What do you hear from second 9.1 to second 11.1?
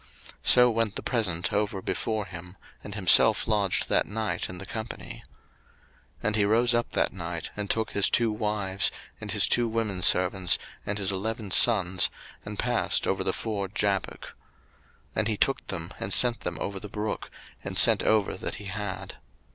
and his two womenservants, and